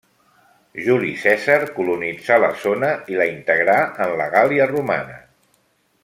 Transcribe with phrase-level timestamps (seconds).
[0.85, 3.75] Juli Cèsar colonitzà la zona i la integrà
[4.07, 5.19] en la Gàl·lia romana.